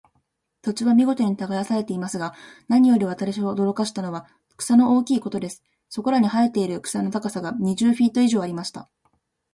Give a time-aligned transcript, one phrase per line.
[0.63, 2.33] 土地は見事に耕されていますが、
[2.67, 4.25] 何より私を驚かしたのは、
[4.57, 5.61] 草の大きいことです。
[5.89, 8.89] そこらに生えている草の高さが、二十フィート以上ありました。